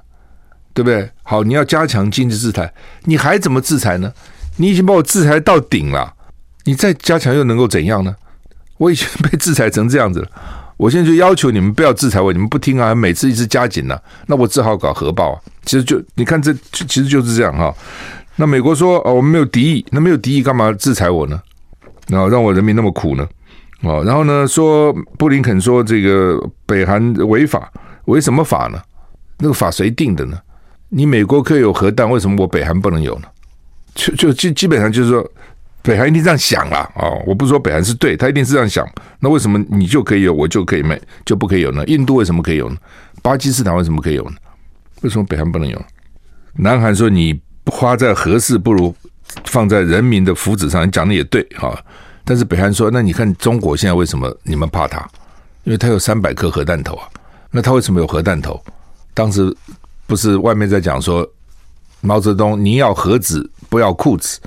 [0.73, 1.09] 对不对？
[1.23, 2.73] 好，你要加强经济制裁，
[3.03, 4.13] 你还怎么制裁呢？
[4.57, 6.13] 你已经把我制裁到顶了。
[6.63, 8.15] 你再加强又能够怎样呢？
[8.77, 10.27] 我已经被制裁成这样子了，
[10.77, 15.41] 我现在就要求你们不要制裁我，你们不听啊，每次一直加紧了，那我只好搞核爆啊。
[15.65, 17.73] 其实就你看这，其实就是这样哈。
[18.35, 21.41] 那美国说哦，我们没有敌意，那没有敌意干嘛制裁我呢？
[22.07, 23.27] 然后让我人民那么苦呢？
[23.81, 27.71] 哦，然后呢说布林肯说这个北韩违法，
[28.05, 28.81] 违什么法呢？
[29.39, 30.37] 那个法谁定的呢？
[30.89, 33.27] 你美国可以有核弹，为什么我北韩不能有呢？
[33.95, 35.25] 就就基基本上就是说。
[35.83, 38.87] 北韩一定这样想啦，哦，我不是说北韩是对，他一定是这样想。
[39.19, 41.83] 那为什么你就可以有，我就可以没，就不可以有呢？
[41.87, 42.77] 印度为什么可以有呢？
[43.23, 44.35] 巴基斯坦为什么可以有呢？
[45.01, 45.83] 为什么北韩不能有？
[46.53, 47.33] 南韩说你
[47.65, 48.95] 花在核试不如
[49.45, 51.77] 放在人民的福祉上，你讲的也对哈。
[52.23, 54.99] 但是北韩说，那你看中国现在为什么你们怕他？
[55.63, 57.07] 因为他有三百颗核弹头啊。
[57.51, 58.61] 那他为什么有核弹头？
[59.13, 59.55] 当时
[60.07, 61.27] 不是外面在讲说
[61.99, 64.39] 毛泽东你要核子不要裤子。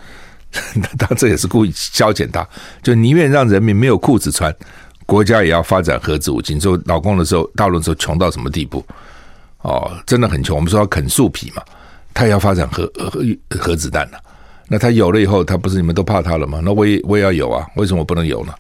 [0.97, 2.47] 他这也是故意消遣他，
[2.81, 4.55] 就宁愿让人民没有裤子穿，
[5.05, 6.59] 国家也要发展核子武器。
[6.61, 8.87] 说老公的时候，大陆的时候穷到什么地步？
[9.63, 10.55] 哦，真的很穷。
[10.55, 11.63] 我们说要啃树皮嘛，
[12.15, 13.21] 他也要发展核核
[13.59, 14.19] 核子弹啊。
[14.69, 16.61] 那他有了以后，他不是你们都怕他了吗？
[16.65, 18.55] 那我也我也要有啊，为什么我不能有呢？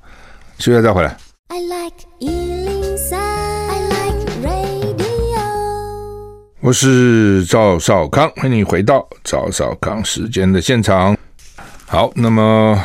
[0.59, 1.17] 休息再回来。
[1.49, 5.41] I like 103, I like radio。
[6.61, 11.17] 我是赵少康，欢迎你回到赵少康时间的现场。
[11.87, 12.79] 好，那么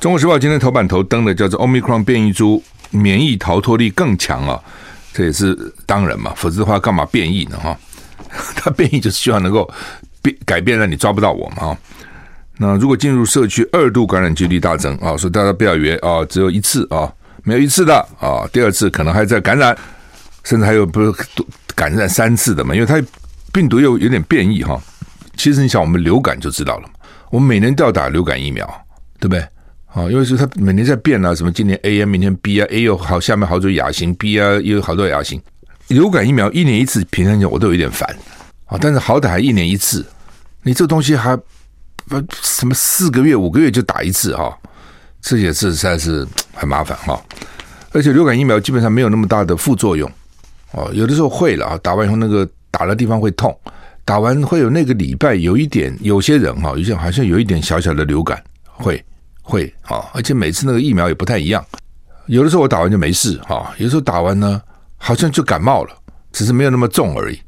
[0.00, 4.62] 中国时报今天头版头登的叫做 Omicron 变异株免疫逃脱力更强啊，
[5.12, 7.58] 这也是当然嘛，否则的话干嘛变异呢？
[7.58, 7.78] 哈，
[8.56, 9.68] 它变异就是希望能够
[10.22, 11.76] 变改变，让你抓不到我嘛。
[12.56, 17.12] 那如果进入社区，二度感染几率大增啊，所以大家不要以为啊，只有一次啊，
[17.44, 19.76] 没有一次的啊，第二次可能还在感染，
[20.44, 21.12] 甚至还有不是
[21.74, 23.00] 感染三次的嘛，因为它
[23.52, 24.80] 病毒又有点变异哈。
[25.36, 26.90] 其实你想，我们流感就知道了，
[27.30, 28.66] 我们每年都要打流感疫苗，
[29.20, 29.40] 对不对？
[29.94, 35.40] 啊，因为是它每年在变啊，什么今年 A 啊，明天 B 啊，A 又好，下面好多亚型，B 啊又有好多亚型。
[35.88, 38.08] 流感疫苗一年一次，平常讲我都有点烦
[38.66, 40.06] 啊，但是好歹还一年一次，
[40.62, 41.38] 你这东西还。
[42.08, 44.56] 不，什么四个月、五个月就打一次哈，
[45.20, 47.22] 这也是实在是很麻烦哈。
[47.92, 50.10] 而且流感疫苗基本上没有那么大的副作用
[50.72, 53.54] 哦，有的时候会了啊，打完以后那个打的地方会痛，
[54.06, 59.04] 打完会有那个礼拜有一点，有些人哈，有些好像有一点小小的流感，会
[59.42, 61.62] 会啊，而且每次那个疫苗也不太一样，
[62.24, 64.62] 有的时候我打完就没事哈，有的时候打完呢
[64.98, 65.96] 好像就感冒了，
[66.30, 67.40] 只是没有那么重而已。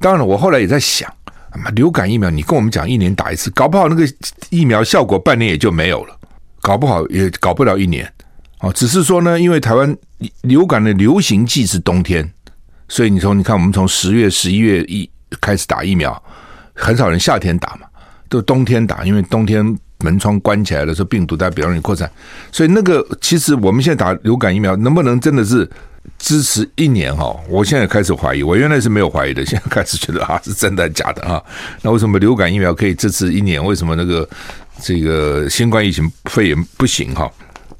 [0.00, 1.08] 当然了，我后来也在想。
[1.50, 4.04] 啊流感疫苗，你跟我们讲一年打一次，搞不好那个
[4.50, 6.18] 疫苗效果半年也就没有了，
[6.60, 8.12] 搞不好也搞不了一年。
[8.58, 9.96] 哦，只是说呢，因为台湾
[10.42, 12.28] 流感的流行季是冬天，
[12.88, 15.08] 所以你从你看，我们从十月、十一月一
[15.40, 16.20] 开始打疫苗，
[16.74, 17.86] 很少人夏天打嘛，
[18.28, 19.64] 都冬天打，因为冬天
[20.04, 22.10] 门窗关起来的时候，病毒它比较容易扩散，
[22.52, 25.68] 所以那个其实我们现在打流感疫苗，能不能真的是？
[26.18, 31.42] 支持一年哈，我现在开始怀疑，我原来是没有怀疑的，现在开始觉得啊是真的假的啊？
[31.80, 33.62] 那为什么流感疫苗可以支持一年？
[33.64, 34.28] 为什么那个
[34.82, 37.30] 这个新冠疫情肺炎不行哈？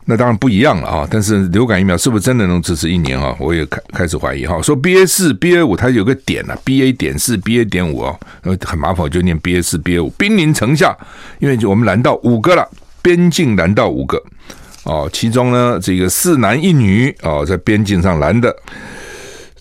[0.06, 1.08] 那当然不一样了啊！
[1.10, 3.34] 但是流感疫苗是不是真的能支持一年啊？
[3.38, 4.60] 我也开开始怀疑哈。
[4.60, 8.14] 说 BA 四、BA 五它有个点啊，BA 点四、BA 点五啊，
[8.66, 10.96] 很麻烦，我就念 BA 四、BA 五，兵临城下，
[11.38, 12.68] 因为我们拦到五个了，
[13.00, 14.22] 边境拦到五个。
[14.84, 18.54] 哦，其中呢，这个四男一女哦，在边境上拦的。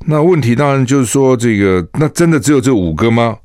[0.05, 3.37] 那问题当然就是说，这个那真的只有这五个吗？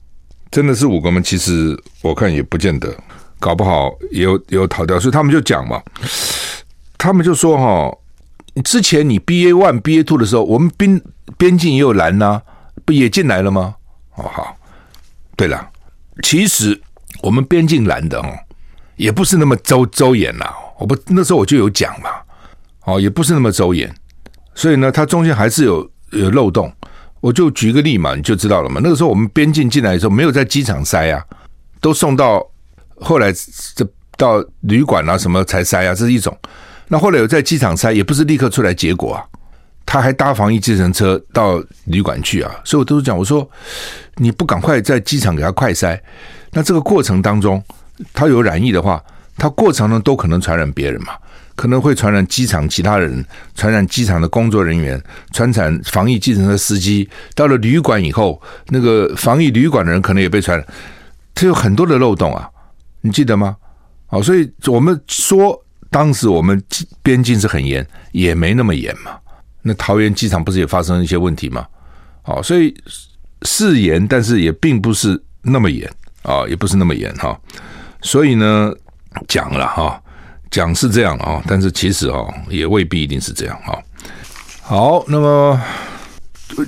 [0.50, 1.20] 真的是五个吗？
[1.24, 2.92] 其实我看也不见得，
[3.38, 4.98] 搞不好也有也有逃掉。
[4.98, 5.80] 所以他们就讲嘛，
[6.98, 7.98] 他们就说哈、哦，
[8.64, 11.00] 之前你 BA one、BA two 的时候，我们边
[11.38, 12.42] 边境也有拦呐、
[12.84, 13.76] 不也进来了吗？
[14.16, 14.56] 哦，好，
[15.37, 15.70] 对了，
[16.22, 16.78] 其实
[17.22, 18.26] 我们边境拦的哦，
[18.96, 20.52] 也不是那么周周延呐。
[20.78, 22.11] 我不那时候我就有讲嘛，
[22.84, 23.92] 哦，也不是那么周延，
[24.54, 26.72] 所以呢，它中间还是有有漏洞。
[27.20, 28.80] 我就举个例嘛，你就知道了嘛。
[28.82, 31.24] 那个时候我们边境进来的时候，没有在机场筛啊，
[31.80, 32.44] 都送到
[32.96, 33.32] 后来
[33.74, 33.84] 这
[34.16, 36.37] 到旅馆啊什么才筛啊，这是一种。
[36.88, 39.24] 那后来有在机场筛，也不是立刻出来结果啊，
[39.87, 42.51] 他还搭防疫计程车到旅馆去啊。
[42.64, 43.48] 所以我都是讲，我说
[44.16, 45.98] 你不赶快在机场给他快筛，
[46.53, 47.62] 那这个过程当中
[48.12, 49.03] 他有染疫的话。
[49.40, 51.12] 它过程呢都可能传染别人嘛，
[51.55, 53.24] 可能会传染机场其他人，
[53.55, 55.01] 传染机场的工作人员，
[55.33, 57.09] 传染防疫计程车司机。
[57.37, 60.66] 到了旅馆以后，那个防疫旅馆的人可能也被传染，
[61.37, 62.51] 这有很多的漏洞啊，
[63.01, 63.57] 你记得吗？
[64.09, 66.62] 好，所以我们说当时我们
[67.03, 69.18] 边境是很严，也没那么严嘛。
[69.62, 71.66] 那桃园机场不是也发生一些问题吗？
[72.24, 72.74] 哦，所以
[73.42, 75.90] 是严，但是也并不是那么严
[76.22, 77.38] 啊，也不是那么严哈。
[78.03, 78.72] 所以呢。
[79.27, 80.01] 讲了哈，
[80.48, 83.77] 讲是这样啊，但是其实哦也未必一定是这样哈。
[84.61, 85.61] 好，那么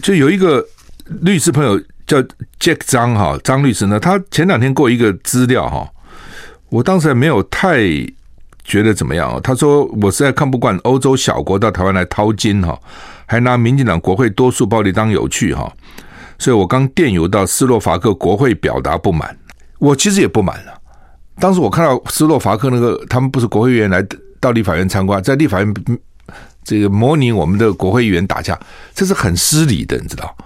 [0.02, 0.66] 就有一个
[1.20, 2.20] 律师朋友叫
[2.58, 5.88] Jack 张哈，张律师呢，他前两天过一个资料哈，
[6.70, 7.78] 我当时还没有太
[8.64, 9.40] 觉得怎么样。
[9.42, 12.78] 他说我实在看不惯欧洲小国到台湾来淘金哈，
[13.26, 15.72] 还拿民进党国会多数暴力当有趣哈，
[16.38, 19.36] 所以我刚电邮到斯洛伐克国会表达不满，
[19.78, 20.74] 我其实也不满了。
[21.38, 24.04] 当时我看到斯洛伐克那个，他们不是国会议员来
[24.38, 25.74] 到立法院参观，在立法院
[26.62, 28.58] 这个模拟我们的国会议员打架，
[28.94, 30.36] 这是很失礼的，你知道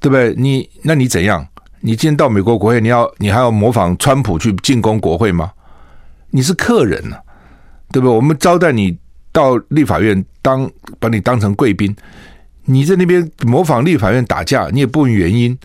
[0.00, 0.34] 对不对？
[0.36, 1.46] 你那你怎样？
[1.80, 5.50] 你今天到美国国会，你要你还要模仿川普去进攻国会吗？
[6.30, 7.16] 你是客人呢、
[7.92, 8.16] 对不对？
[8.16, 8.96] 我们招待你
[9.30, 11.94] 到立法院当，把你当成贵宾，
[12.64, 15.56] 你在那边模仿立法院打架，你也不问原因。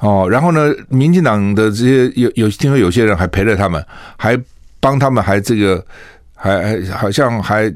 [0.00, 3.84] 哦，然后呢，民进党的这些有有听说有些人还陪着他们，
[4.16, 4.36] 还
[4.80, 5.84] 帮他们，还这个
[6.34, 7.72] 还还好像还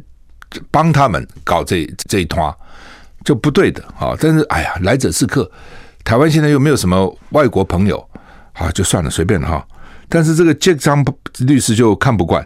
[0.72, 2.52] 帮他们搞这这一团，
[3.24, 4.16] 就不对的啊！
[4.18, 5.48] 但是哎呀，来者是客，
[6.02, 8.04] 台湾现在又没有什么外国朋友，
[8.54, 9.64] 啊，就算了，随便了哈。
[10.08, 11.04] 但是这个杰章
[11.40, 12.44] 律师就看不惯，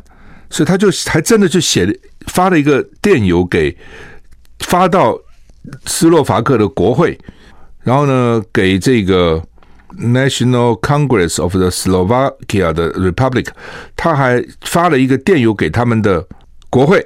[0.50, 1.92] 所以他就还真的就写了
[2.26, 3.74] 发了一个电邮给
[4.58, 5.18] 发到
[5.86, 7.18] 斯洛伐克的国会，
[7.82, 9.42] 然后呢，给这个。
[9.98, 13.48] National Congress of the Slovakia 的 Republic，
[13.96, 16.24] 他还发了一个电邮给他们的
[16.70, 17.04] 国会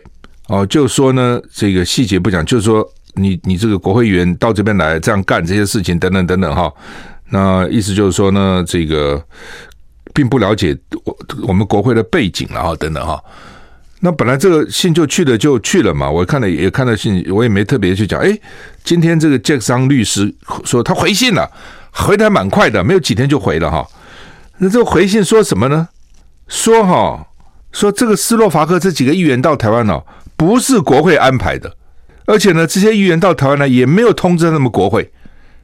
[0.49, 6.71] 哦，就说呢，这个细节不讲，就是说你你这个国会议员到这边来这样干这些事情等等等等哈。
[7.31, 9.21] 那意思就是说呢，这个
[10.15, 10.75] 并不了解
[11.05, 13.23] 我我们国会的背景了哈，等等哈。
[14.01, 18.21] 那本来这个信就去了就去了嘛，我看了也看到信，我也没特别去讲。
[18.21, 18.39] 哎，
[18.85, 21.51] 今天这个杰克桑律师说他回信了，
[21.91, 23.87] 回的还蛮快的，没有几天就回了哈。
[24.59, 25.89] 那这个回信说什么呢？
[26.49, 27.27] 说哈，
[27.73, 30.05] 说这个斯洛伐克这几个议员到台湾哦，
[30.37, 31.75] 不是国会安排的，
[32.27, 35.11] 而且呢，这些议员到台湾呢也没有通知他们国会，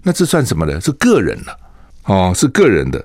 [0.02, 0.80] 那这算什么呢？
[0.80, 1.54] 是个人了
[2.04, 3.04] 哦，是个人的。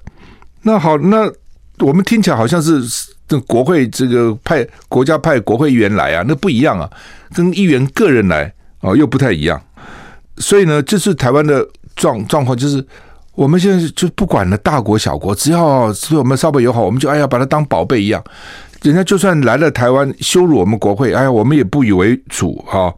[0.65, 1.31] 那好，那
[1.79, 2.81] 我们听起来好像是
[3.27, 6.89] 这国会这个派国家派国会议员来啊，那不一样啊，
[7.33, 8.51] 跟议员个人来
[8.81, 9.61] 哦又不太一样。
[10.37, 12.85] 所以呢，这是台湾的状状况，就是。
[13.35, 18.23] 我们现在就不管了，大国小国，只要对我们稍微友好，我们就哎呀把它当宝贝一样。
[18.81, 22.95] 人家就算来了台湾羞辱我们国会，哎呀，我们也不以为主哈。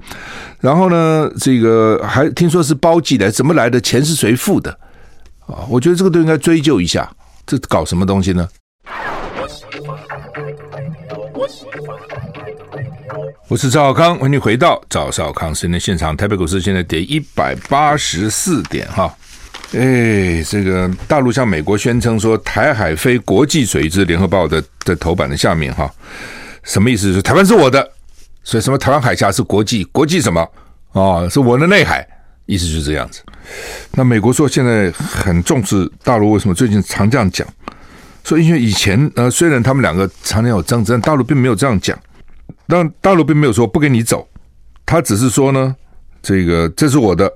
[0.60, 3.82] 然后呢，这个还听说是包机的，怎么来的？
[3.82, 4.70] 钱是谁付的？
[5.48, 7.12] 啊，我觉得这个都应该追究一下，
[7.48, 8.46] 这搞什么东西呢？
[13.48, 16.16] 我是赵少康，欢迎回到赵少康时间的现场。
[16.16, 19.16] 台北股市现在跌一百八十四点哈。
[19.72, 25.90] 哎，这个大陆向美国宣称说台海非国际水域，这是联合报的的头版的下面哈，
[26.64, 27.14] 什么意思？
[27.14, 27.90] 是台湾是我的，
[28.44, 30.42] 所以什么台湾海峡是国际，国际什么
[30.92, 31.30] 啊？
[31.30, 32.06] 是我的内海，
[32.48, 33.22] 意思就是这样子。
[33.92, 37.48] 那美国说现在很重视大陆，为什么最近常这样讲？
[38.24, 41.98] 说因为以前呃，虽然他们两个常年有争执，但大陆并没有这样讲。
[42.68, 44.28] 但大陆并没有说不给你走，
[44.86, 45.74] 他只是说呢，
[46.22, 47.32] 这个这是我的。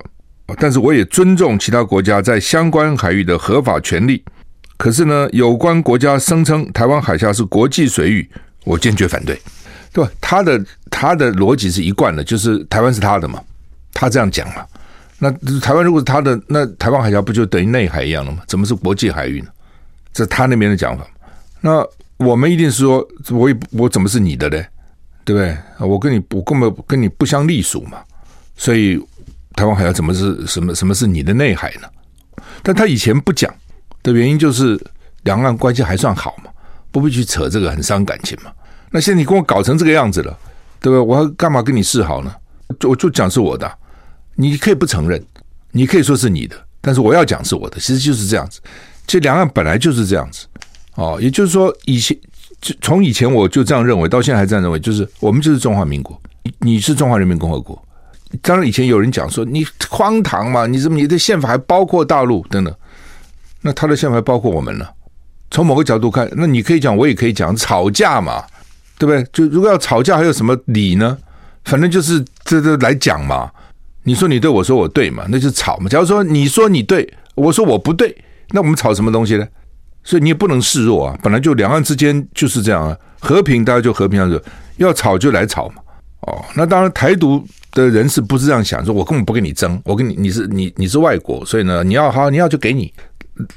[0.60, 4.22] 但是我也尊重其他国家在相关海域的合法权利。
[4.76, 8.30] 可是呢，有关国家声称台湾海峡是国际水域，
[8.66, 9.40] 我坚决反对，
[9.94, 10.12] 对吧？
[10.20, 13.42] 他的他的逻辑是一贯的，就是台湾是他的嘛，
[13.94, 14.66] 他这样讲嘛。
[15.24, 18.42] 那台湾如果是他的，那台湾海峡不就等于内海一样了吗？
[18.48, 19.48] 怎么是国际海域呢？
[20.12, 21.06] 这他那边的讲法。
[21.62, 21.86] 那
[22.18, 24.66] 我们一定是说，我也我怎么是你的嘞？
[25.24, 25.56] 对不对？
[25.88, 28.00] 我跟你我根本跟你不相隶属嘛，
[28.58, 29.00] 所以。
[29.54, 31.88] 台湾海峡怎么是什么什么是你的内海呢？
[32.64, 33.54] 但他以前不讲
[34.02, 34.80] 的原因就是
[35.24, 36.50] 两岸关系还算好嘛，
[36.90, 38.52] 不必去扯这个很伤感情嘛。
[38.92, 40.36] 那现在你跟我搞成这个样子了，
[40.80, 41.00] 对不对？
[41.00, 42.34] 我还干嘛跟你示好呢？
[42.80, 43.70] 就我就讲是我的，
[44.42, 45.24] 你可以不承认，
[45.72, 48.60] 你可以说是你的，但是我要讲是我的，其实就是这样子。
[49.06, 50.48] 这两岸本来就是这样子
[50.96, 52.18] 哦，也就是说以前
[52.60, 56.20] 就从以前我就这样认为，到现在还这样认为，就是我们就是中华民国，
[56.60, 57.80] 你是中华人民共和国。
[58.42, 62.74] 当然，以前有人讲说你荒唐嘛，你怎么你的宪法还包括大陆等等？
[63.62, 64.88] 那他的宪法还包括我们呢？
[65.52, 68.44] 从某个角度看，那你可以讲，我也可以讲，吵架嘛，
[68.98, 69.24] 对不对？
[69.34, 71.18] 就如果要吵架，还有什么理呢？
[71.66, 73.52] 反正就是这这来讲嘛。
[74.04, 75.90] 你说你对，我说我对嘛，那就吵嘛。
[75.90, 78.16] 假如说你说你对，我说我不对，
[78.50, 79.48] 那我们吵什么东西呢？
[80.04, 81.18] 所以你也不能示弱啊。
[81.22, 84.44] 本来就两岸之间就是这样啊，和平大家就和平样子，
[84.78, 85.76] 要吵就来吵嘛。
[86.22, 87.46] 哦，那当然台独。
[87.74, 88.84] 的人是不是这样想？
[88.84, 92.94] 说我根本不跟你争，我跟你你是你你是外国，所以呢，你要好你要就给你，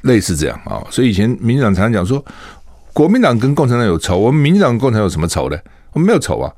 [0.03, 0.81] 类似这样啊。
[0.89, 2.25] 所以以前民进党常常讲说，
[2.93, 5.59] 国民党跟共产党有仇，我们民进党跟共产党有什么仇呢？
[5.93, 6.49] 我们没有仇啊，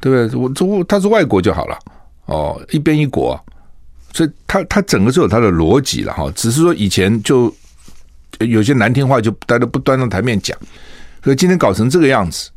[0.00, 0.40] 对不对？
[0.40, 1.78] 我这他是外国就好了
[2.26, 3.38] 哦，一边一国，
[4.12, 6.30] 所以他他整个是有他的逻辑了哈。
[6.36, 7.52] 只是说以前就
[8.40, 10.56] 有些难听话就大家不端到台面讲，
[11.20, 12.50] 可是今天搞成这个样子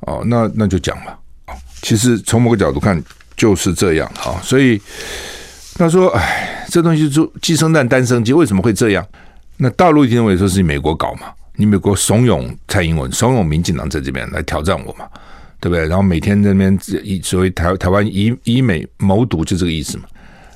[0.00, 1.18] 哦，那那就讲吧。
[1.82, 3.02] 其实从某个角度看。
[3.36, 4.80] 就是这样哈，所以
[5.74, 9.04] 他说：“哎，这东西就鸡生蛋，蛋生鸡，为什么会这样？
[9.56, 15.04] 那大陆一定认为说是美国搞嘛，你美国怂恿蔡英文、怂恿民进党在这边来挑战我嘛，
[15.64, 15.88] 对不对？
[15.88, 20.04] 然后每天在那边以所谓台台湾以以美谋独，就这个意思嘛。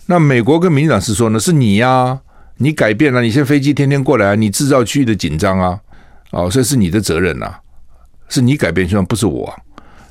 [0.04, 2.20] 那美国跟民进党是说呢，是你呀、
[2.58, 5.80] 你改变了，你现在飞机天天过来，你制造区域的紧张啊，
[6.32, 7.54] 哦，所以是你的责任呐、
[8.28, 9.50] 是你改变现状，不是我、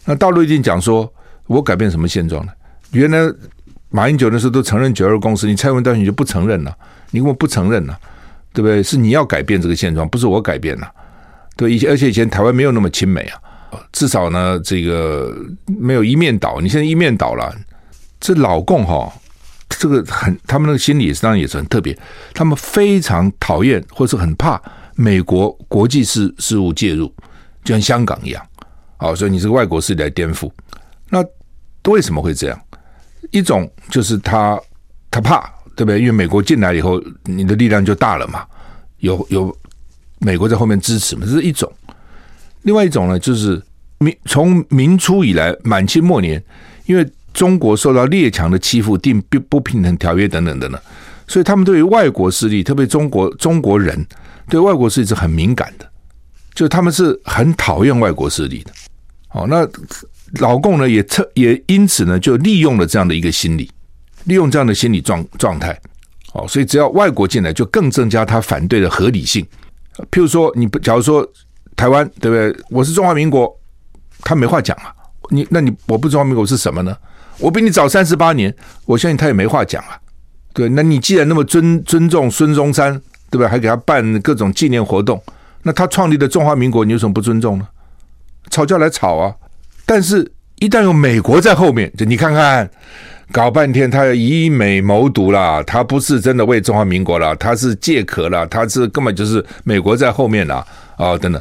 [0.05, 1.13] 那大陆一定讲说，
[1.45, 2.51] 我改变什么现状呢？”
[2.89, 3.19] 原来
[3.89, 6.75] 马英九那时候都承认九二共识，你蔡文当选就不承认了，
[7.11, 7.95] 你为什么不承认了？
[8.51, 8.81] 对不对？
[8.81, 10.91] 是你要改变这个现状，不是我改变了。
[11.55, 13.39] 对，以前而且以前台湾没有那么亲美啊，
[13.91, 16.59] 至少呢这个没有一面倒。
[16.61, 17.55] 你现在一面倒了，
[18.19, 19.11] 这老共哈，
[19.69, 21.97] 这个很他们那个心理当然也是很特别，
[22.33, 24.61] 他们非常讨厌或是很怕
[24.95, 27.07] 美国国际事事务介入，
[27.63, 28.45] 就像香港一样。
[28.97, 30.51] 好，所以你这个外国势力来颠覆，
[31.09, 31.23] 那
[31.91, 32.59] 为什么会这样？
[33.31, 34.59] 一种就是他
[35.11, 35.41] 他怕，
[35.75, 35.99] 对不对？
[35.99, 38.45] 因为美国进来以后，你的力量就大了嘛，
[38.99, 39.55] 有有
[40.19, 41.71] 美国在后面支持嘛，这是一种。
[42.67, 43.61] 另外一种呢，就是
[43.99, 46.43] 明从明初以来，满清末年，
[46.85, 50.81] 因为中国受到列强的欺负，订不不平等条约等等等等，
[51.27, 54.05] 所以他们对于外国势力，特别中国中国人
[54.49, 55.89] 对外国势力是很敏感的，
[56.53, 58.71] 就他们是很讨厌外国势力的。
[59.29, 59.65] 好，那
[60.41, 63.71] 老共呢也特也因此呢就利用了这样的一个心理，
[64.25, 65.79] 利用这样的心理状状态。
[66.33, 69.45] 好，所以只要外国进来，就更增加他反对的合理性。
[70.11, 71.25] 譬如说，你不假如说
[71.77, 72.63] 台湾对不对？
[72.69, 73.57] 我是中华民国，
[74.21, 74.93] 他没话讲啊。
[75.29, 76.97] 你那你我不中华民国是什么呢？
[77.39, 78.53] 我比你早三十八年，
[78.85, 79.97] 我相信他也没话讲啊。
[80.53, 82.91] 对，那你既然那么尊尊重孙中山，
[83.29, 83.47] 对不对？
[83.47, 85.21] 还给他办各种纪念活动，
[85.61, 87.67] 那他创立的中华民国，你有什么不尊重呢？
[88.49, 89.35] 吵架来吵啊！
[89.85, 92.67] 但是，一旦有美国在后面，就你看看，
[93.31, 100.65] 搞半天他以美谋独啦，他不是真的为中华民国了，他是借壳了，他是根本就是美国在后面了
[100.95, 101.17] 啊！
[101.17, 101.39] 等等，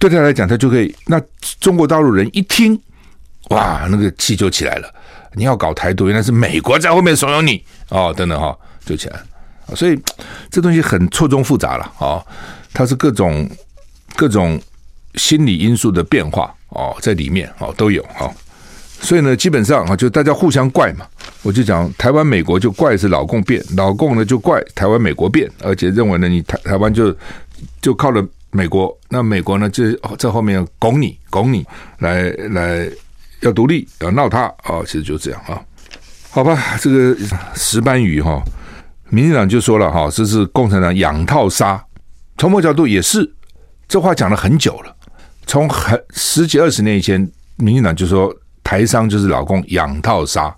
[0.00, 0.92] 对他来讲，他就可以。
[1.06, 1.22] 那
[1.60, 2.76] 中国大陆人一听，
[3.50, 4.92] 哇，那个气就起来了。
[5.34, 9.20] 你要搞台独，原来是美国在后面怂恿你哦，等等哈，就起来。
[9.76, 9.96] 所以
[10.50, 12.18] 这东西很错综复杂了啊，
[12.72, 13.48] 它是各种
[14.16, 14.60] 各种。
[15.16, 18.32] 心理因素的变化哦，在里面哦都有哈，
[19.00, 21.04] 所以呢，基本上啊，就大家互相怪嘛。
[21.42, 27.12] 我就讲台湾、美国就怪是老共变，老共呢就怪台湾、美国变，而且认为呢，你台台湾就
[27.82, 31.64] 就靠了美国，那美国呢就在后面拱你、拱你
[31.98, 32.90] 来来
[33.40, 35.60] 要独立、要闹他啊，其实就这样啊。
[36.30, 37.16] 好吧，这个
[37.54, 38.42] 石斑鱼哈，
[39.08, 41.84] 民进党就说了哈，这是共产党养套杀，
[42.38, 43.28] 从某角度也是，
[43.88, 44.96] 这话讲了很久了。
[45.46, 47.20] 从很十几二十年以前，
[47.56, 48.32] 民进党就说
[48.62, 50.54] 台商就是老共养套杀。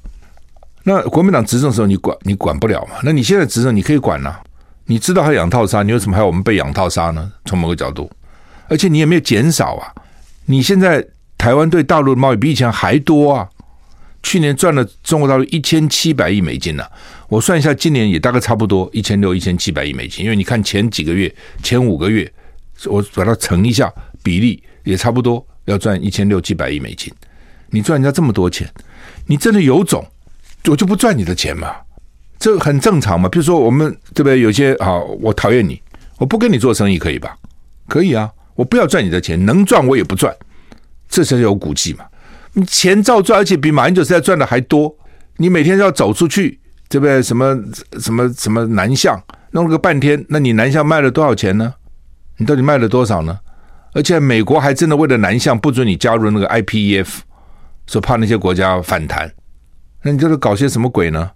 [0.82, 2.97] 那国民党执政的时候，你管你管不了嘛？
[3.03, 4.38] 那你现在执政，你可以管呐、
[4.87, 7.33] 你知道他养套杀，你为什么还要我们被养套杀呢？
[7.45, 8.11] 从某个角度，
[8.68, 9.93] 而且你也没有减少啊。
[10.47, 11.05] 你现在
[11.39, 13.49] 台湾对大陆的贸易比以前还多啊。
[14.22, 16.85] 去年赚了中国大陆一千七百亿美金呢、
[17.28, 20.24] 我算一下，今年也大概差不多一千六、一千七百亿美金。
[20.24, 22.33] 因为你看前几个月、前五个月，
[22.87, 24.62] 我把它乘一下比例。
[24.85, 27.09] 也差不多要赚一千六七百亿美金，
[27.70, 28.68] 你赚人家这么多钱，
[29.26, 30.05] 你真的有种，
[30.64, 31.72] 我就不赚你的钱嘛，
[32.43, 33.28] 这很正常嘛。
[33.28, 34.40] 比如说我们对不对？
[34.40, 35.80] 有些啊，我讨厌你，
[36.18, 37.36] 我不跟你做生意可以吧？
[37.86, 40.34] 可以啊，我不要赚你的钱，能赚我也不赚，
[41.09, 42.05] 这才有骨气嘛。
[42.55, 44.93] 你钱照赚，而且比马英九现在赚的还多。
[45.36, 47.22] 你每天要走出去，对不对？
[47.22, 47.57] 什么
[48.01, 49.22] 什么什么南向
[49.53, 51.74] 弄了个半天，那你南向卖了多少钱呢？
[52.38, 53.38] 你到底卖了多少呢？
[53.95, 57.18] 而且美国还真的为了南向不准你加入那个 IPEF，
[57.86, 59.32] 说怕那些国家反弹，
[60.03, 61.30] 那你这是搞些什么鬼呢？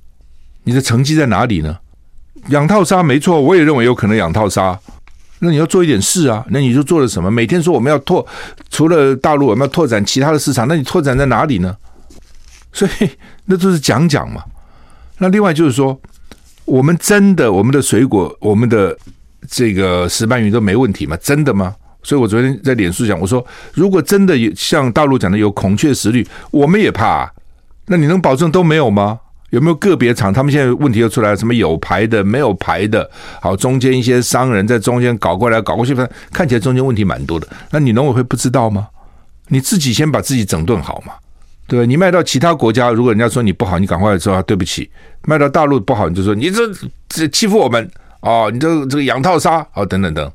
[0.67, 1.79] 你的成绩在哪里呢？
[2.49, 4.79] 养套杀没错，我也认为有可能养套杀。
[5.39, 7.31] 那你要做一点事啊，那你就做了什么？
[7.31, 8.27] 每天说我们要拓，
[8.69, 11.77] 除了大陆我们要拓展其他的市场，那你拓展在哪里呢？
[12.73, 13.11] 所以
[13.45, 14.43] 那都是讲讲嘛。
[15.19, 15.99] 那另外就是说，
[16.65, 18.97] 我们真的我们的水果，我们的
[19.49, 21.17] 这个石斑鱼都没问题吗？
[21.23, 21.75] 真的吗？
[22.03, 27.31] 所以我昨天在脸书讲，我说如果真的有像大陆讲的有孔雀石绿，我们也怕啊。
[27.87, 29.21] 那你能保证都没有吗？
[29.51, 30.33] 有没有个别厂？
[30.33, 33.09] 他们现在问题又出来了，什么有牌的、没有牌的，
[33.41, 37.47] 好，中间一些商人在中间搞过来搞过去，反正看起来中间问题蛮多的。
[37.71, 38.89] 那你农委会不知道吗？
[39.49, 41.13] 你自己先把自己整顿好嘛，
[41.69, 41.87] 对吧？
[41.87, 44.91] 你卖到其他国家，如果人家说你不好，你赶快说对不起。
[45.23, 46.63] 卖到大陆不好，你就说你这
[47.09, 47.89] 这欺负我们
[48.21, 50.31] 哦，你这这个养套杀哦，等等等。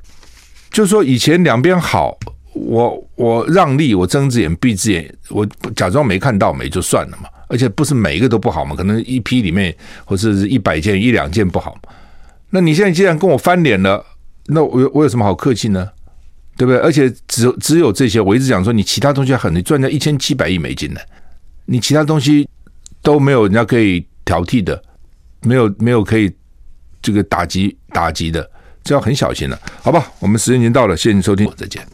[0.70, 2.18] 就说，以前两边好，
[2.54, 5.46] 我我让利，我睁只眼闭只眼，我
[5.76, 7.28] 假装没看到没就算了嘛。
[7.52, 9.76] 而且不是每一个都不好嘛，可能一批里面
[10.06, 11.78] 或者是一百件一两件不好。
[12.50, 14.04] 那你现在既然跟我翻脸了，
[14.46, 15.90] 那我有我有什么好客气呢？
[16.56, 16.80] 对不对？
[16.80, 21.00] 而且只只有这些，我一直讲说，你其他东西很，你赚人家一千七百亿美金呢，
[21.66, 22.48] 你其他东西
[23.02, 24.82] 都没有人家可以挑剔的，
[25.42, 26.32] 没有没有可以
[27.02, 28.50] 这个打击打击的。
[28.84, 30.12] 这要很小心了，好吧？
[30.20, 31.86] 我们时间已经到了，谢谢您收听，再见。